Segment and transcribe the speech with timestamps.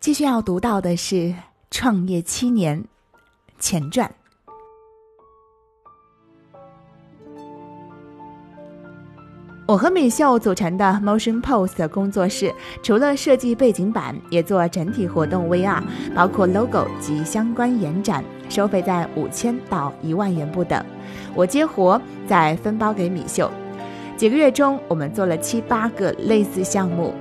[0.00, 1.34] 继续要读到的是
[1.72, 2.84] 创业七年
[3.58, 4.08] 前传。
[9.66, 15.82] 我和米秀组成的 Motion Post 工作室，除了设计背景板，也做整体活动 VR，
[16.14, 20.82] 包括 logo 及相关延展，收费在五千到一万元不等。
[21.34, 23.50] 我接活再分包给米秀。
[24.16, 27.12] 几个月中，我们做了七八个类似项目，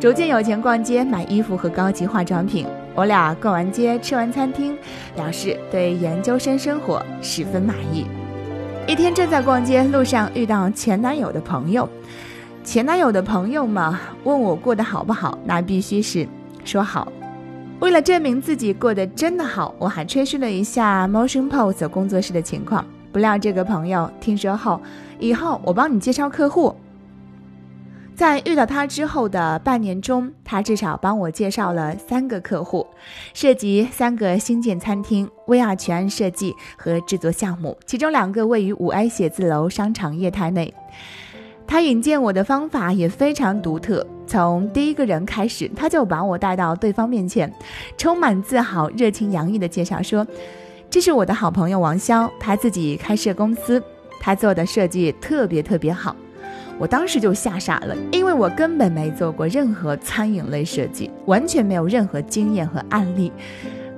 [0.00, 2.64] 逐渐有钱逛街买衣服和高级化妆品。
[2.94, 4.78] 我俩逛完街，吃完餐厅，
[5.16, 8.06] 表示对研究生生活十分满意。
[8.86, 11.88] 一天正在逛街，路上遇到前男友的朋友。
[12.62, 16.28] 前男友的朋友嘛，问我过得好不好，那必须是
[16.64, 17.10] 说好。
[17.80, 22.86] 为了证明自己过得真的好，我还吹嘘了一下 Motion Pose 工作室的情况。
[23.10, 24.80] 不料这个朋友听说后，
[25.18, 26.72] 以后我帮你介绍客户。
[28.18, 32.84] 在遇到他之后的半年中，他至少帮我介绍了三个客户，
[33.32, 40.74] 涉及三个新建餐厅、VR 全案设计和制作项目，其中两个位于五 A 写字楼商场业态内。
[41.64, 47.48] 他引荐我的方法也非常独特，从第一个人开始，他就把我带到对方面前，
[47.96, 50.26] 充满自豪、热情洋溢的介绍说
[50.90, 53.80] ：“这是我的好朋友王潇，他自己开设公司，
[54.20, 56.16] 他做的设计特别特别好。”
[56.78, 63.32] 我当时就吓傻了，因为我根本没做过任何餐饮类设计，完全没有任何经验和案例。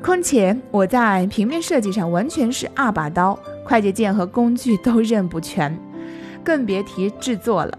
[0.02, 5.78] 况且我在平面设计上完全是二把刀，快捷键和工具都认不全，
[6.42, 7.78] 更别提制作了。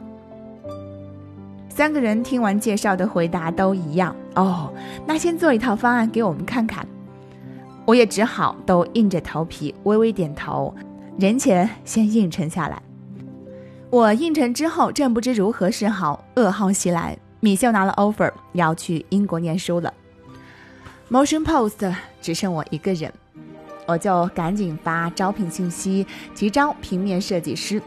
[1.67, 4.71] 三个人听完介绍的回答都一样哦，
[5.07, 6.85] 那先做一套方案给我们看看。
[7.85, 10.75] 我也只好都硬着头皮微微点头，
[11.17, 12.79] 人前先应承下来。
[13.91, 17.17] 我应承之后，正不知如何是好，噩耗袭来。
[17.41, 19.93] 米秀拿了 offer，要去英国念书了。
[21.09, 23.11] Motion Post 只剩我一个人，
[23.85, 27.81] 我就赶紧发招聘信息，急招平面设计师。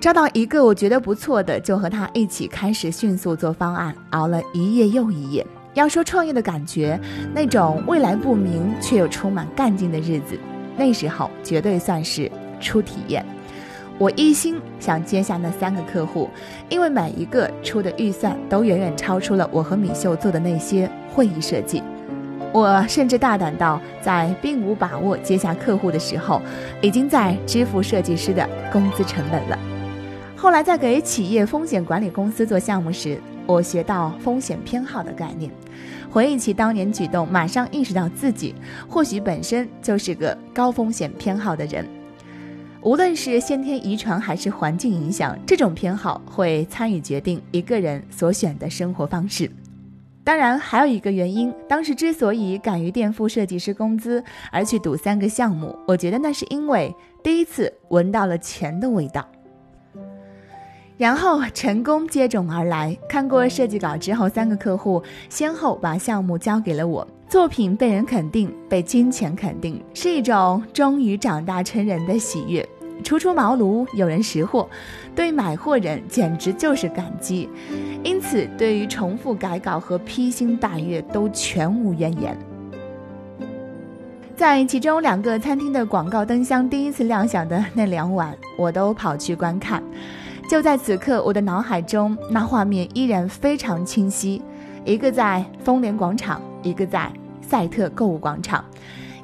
[0.00, 5.46] 招到一个我觉得不错的，就和他一起开始迅速做方案，熬了一夜又一夜。
[5.74, 6.98] 要说创业的感觉，
[7.34, 10.38] 那种未来不明却又充满干劲的日子，
[10.74, 13.22] 那时候绝对算是初体验。
[13.96, 16.28] 我一心想接下那三个客户，
[16.68, 21.82] 因为每一个出的预算都远远超出了我和米秀做的那些会议设计。
[22.52, 26.42] 我甚至大胆到在并无把握接下客户的时候，
[26.80, 29.58] 已经在支付设计师的工资成本了。
[30.36, 35.50] 后来在给企业风险管理公司做项目时，我学到风险偏好的概念，
[36.10, 38.54] 回忆起当年举动，马上意识到自己
[38.88, 41.86] 或许本身就是个高风险偏好的人。
[42.84, 49.50] 无论是先天遗传还是环境影响，这种偏好会参与决定一个人所选的生活方式。
[50.22, 54.22] 当然，还有一个原因，当时之所以敢于垫付设计师工资
[54.52, 59.26] 而去赌三个项目，我觉得那是因为第一次闻到了钱的味道。
[60.98, 72.66] 然后成功接踵而来，看过设计稿之后，三个客户先后把项目交给了我，作品被人肯定，被金钱肯定，是一种终于长大成人的喜悦。
[73.04, 74.66] 初出茅庐有人识货，
[75.14, 77.48] 对买货人简直就是感激，
[78.02, 82.36] 因此对于重复改稿和披星戴月都全无怨言。
[84.34, 89.82] 在其中两个餐厅的广告灯箱第一次亮相的那两晚，我都跑去观看。
[90.48, 94.42] 就在此刻，我的脑海中那画面依然非常清晰：
[94.84, 98.64] 一个在丰联广场，一个在赛特购物广场。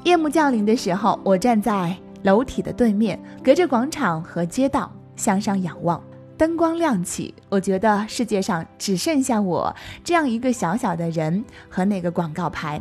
[0.04, 1.96] 夜幕降临的时候，我站在。
[2.22, 6.02] 楼体的对面，隔着广场和街道向上仰望，
[6.36, 7.34] 灯光亮起。
[7.48, 12.80] 我觉得世界上只剩下我这样一个小小的人和那个广告牌。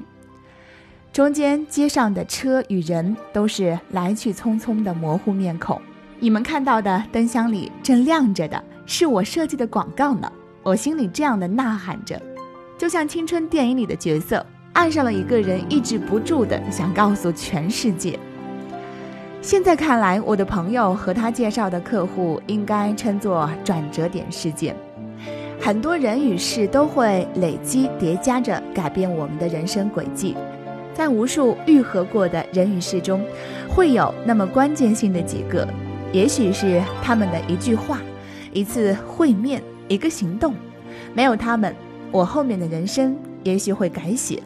[1.11, 5.81] 中间街上的车与人都是来去匆匆的模糊面孔。
[6.19, 10.31] 你们看到的灯箱里正亮着的是我设计的广告呢。
[10.61, 12.21] 我心里这样的呐喊着，
[12.77, 18.19] 就像青春电影里的角色爱上了一个人，抑制不住的想告诉全世界。
[19.41, 24.75] 现在看来，我的朋友和他介绍的客户应该称作转折点事件。
[25.61, 30.35] 很多人与事都会累积叠加着改变我们的人生轨迹。
[30.93, 33.23] 在无数愈合过的人与事中，
[33.69, 35.65] 会有那么关键性的几个，
[36.11, 37.99] 也许是他们的一句话、
[38.51, 40.53] 一次会面、一个行动。
[41.13, 41.73] 没有他们，
[42.11, 44.43] 我后面的人生也许会改写。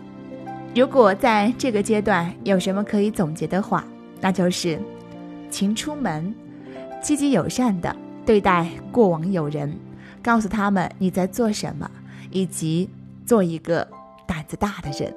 [0.75, 3.84] 如果在这个阶段有什么可以总结的话，
[4.23, 4.79] 那就是，
[5.51, 6.33] 勤出门，
[7.01, 7.93] 积极友善的
[8.25, 9.77] 对待过往友人，
[10.23, 11.91] 告诉他们你在做什么，
[12.31, 12.89] 以及
[13.25, 13.85] 做一个
[14.25, 15.13] 胆子大的人。